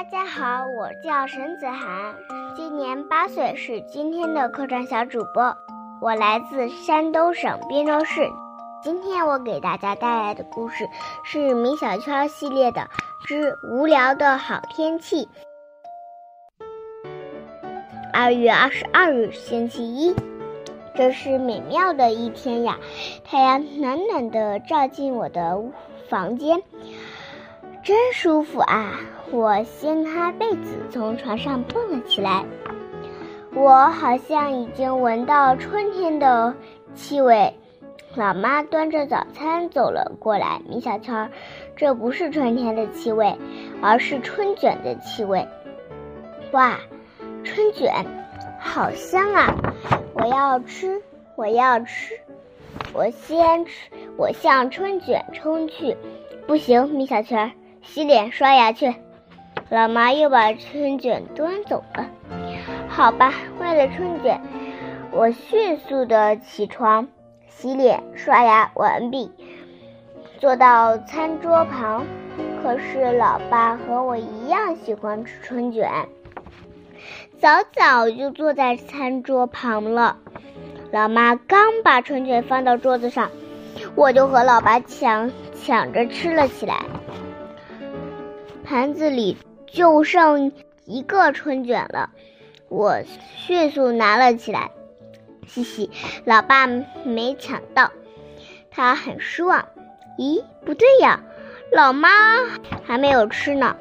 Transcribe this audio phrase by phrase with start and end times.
[0.00, 2.14] 大家好，我叫沈子涵，
[2.56, 5.54] 今年八岁，是今天的客栈小主播。
[6.00, 8.26] 我来自山东省滨州市。
[8.82, 10.88] 今天我给大家带来的故事
[11.22, 12.80] 是米小圈系列的
[13.28, 15.26] 《之无聊的好天气》。
[18.10, 20.16] 二月二十二日，星期一，
[20.94, 22.78] 这是美妙的一天呀！
[23.22, 25.62] 太阳暖暖的照进我的
[26.08, 26.62] 房间，
[27.82, 29.00] 真舒服啊！
[29.30, 32.44] 我掀开被子，从床上蹦了起来。
[33.54, 36.54] 我好像已经闻到春天的
[36.94, 37.52] 气味。
[38.14, 40.60] 老妈端着早餐走了过来。
[40.68, 41.30] 米小圈，
[41.74, 43.34] 这不是春天的气味，
[43.80, 45.46] 而是春卷的气味。
[46.52, 46.76] 哇，
[47.44, 48.04] 春卷，
[48.58, 49.56] 好香啊！
[50.12, 51.00] 我要吃，
[51.34, 52.14] 我要吃。
[52.92, 55.96] 我先吃，我向春卷冲去。
[56.46, 58.94] 不行，米小圈，洗脸刷牙去。
[59.68, 62.06] 老妈又把春卷端走了。
[62.88, 64.40] 好吧，为了春卷，
[65.12, 67.08] 我迅速的起床、
[67.48, 69.30] 洗脸、刷牙完毕，
[70.38, 72.04] 坐到餐桌旁。
[72.62, 75.88] 可是老爸和我一样喜欢吃春卷，
[77.38, 80.18] 早早就坐在餐桌旁了。
[80.90, 83.30] 老妈刚把春卷放到桌子上，
[83.94, 86.84] 我就和老爸抢抢着吃了起来。
[88.70, 89.36] 盘子里。
[89.66, 90.50] 就剩
[90.84, 92.10] 一个春卷了，
[92.68, 93.02] 我
[93.36, 94.72] 迅速拿了起来。
[95.46, 95.90] 嘻嘻，
[96.24, 96.66] 老爸
[97.04, 97.92] 没抢到，
[98.68, 99.64] 他很失望。
[100.18, 101.20] 咦，不对呀，
[101.72, 102.08] 老妈
[102.84, 103.76] 还没有吃呢。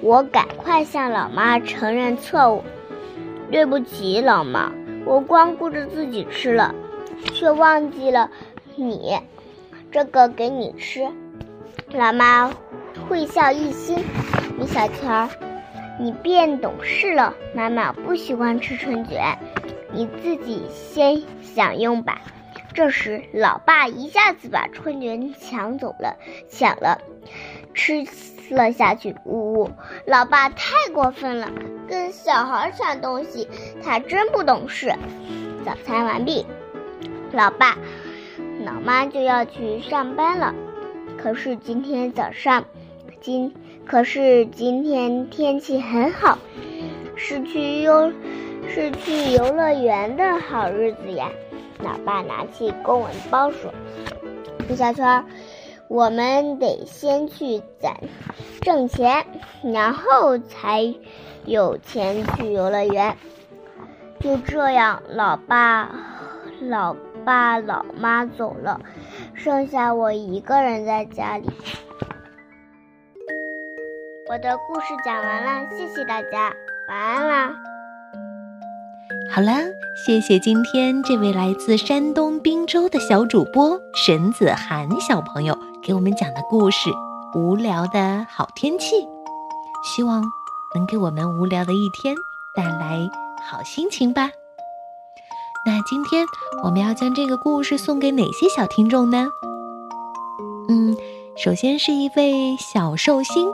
[0.00, 2.64] 我赶快向老妈承认错误。
[3.52, 4.72] 对不起，老妈，
[5.04, 6.74] 我光顾着自己吃了，
[7.32, 8.30] 却忘记了
[8.74, 9.16] 你。
[9.92, 11.08] 这个给你吃。
[11.92, 12.52] 老妈
[13.08, 13.98] 会笑一心。
[14.58, 15.28] 米小圈儿，
[15.98, 17.34] 你变懂事了。
[17.54, 19.38] 妈妈不喜欢吃春卷，
[19.92, 22.20] 你自己先享用吧。
[22.72, 26.16] 这时，老爸一下子把春卷抢走了，
[26.48, 27.00] 抢了，
[27.72, 28.04] 吃
[28.50, 29.14] 了下去。
[29.24, 29.70] 呜呜，
[30.06, 31.48] 老爸太过分了，
[31.88, 33.48] 跟小孩抢东西，
[33.82, 34.92] 他真不懂事。
[35.64, 36.44] 早餐完毕，
[37.32, 37.76] 老爸、
[38.64, 40.52] 老妈就要去上班了。
[41.16, 42.64] 可是今天早上，
[43.24, 43.54] 今。
[43.86, 46.38] 可是今天天气很好，
[47.16, 48.12] 是去游
[48.68, 51.30] 是去游乐园的好日子呀！
[51.80, 53.72] 老爸拿起公文包说
[54.68, 55.24] ：“米小圈，
[55.88, 57.94] 我们得先去攒
[58.62, 59.26] 挣钱，
[59.62, 60.94] 然后才
[61.44, 63.16] 有钱去游乐园。”
[64.20, 65.90] 就这样，老爸、
[66.60, 68.80] 老爸、老妈走了，
[69.34, 71.50] 剩下我一个人在家里。
[74.34, 76.52] 我的故事讲完了，谢谢大家，
[76.88, 77.54] 晚安啦。
[79.32, 79.52] 好了，
[80.04, 86.90] 谢谢今天这位来自山东滨州的小主播沈子涵小朋友给我们讲的故事
[87.38, 88.96] 《无聊的好天气》，
[89.84, 90.24] 希望
[90.74, 92.16] 能给我们无聊的一天
[92.56, 93.08] 带来
[93.40, 94.30] 好心情吧。
[95.64, 96.26] 那今天
[96.64, 99.28] 我们要将这个故事送给哪些小听众呢？
[100.68, 100.96] 嗯，
[101.36, 103.48] 首先是一位小寿星。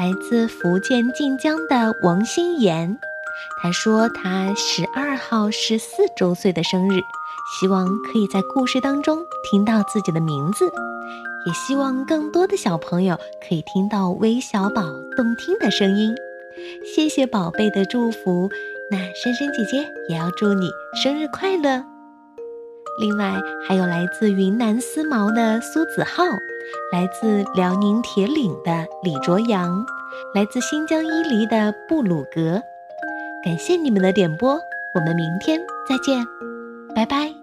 [0.00, 2.98] 来自福建晋江的王心妍，
[3.60, 7.02] 他说他十二号是四周岁的生日，
[7.52, 10.64] 希望可以在故事当中听到自己的名字，
[11.44, 13.14] 也希望更多的小朋友
[13.46, 14.84] 可以听到微小宝
[15.14, 16.14] 动听的声音。
[16.82, 18.48] 谢谢宝贝的祝福，
[18.90, 21.84] 那珊珊姐姐也要祝你生日快乐。
[23.00, 23.34] 另外
[23.66, 26.24] 还有来自云南思茅的苏子浩。
[26.92, 29.84] 来自辽宁铁岭的李卓阳，
[30.34, 32.62] 来自新疆伊犁的布鲁格，
[33.42, 34.60] 感谢你们的点播，
[34.94, 36.24] 我们明天再见，
[36.94, 37.39] 拜拜。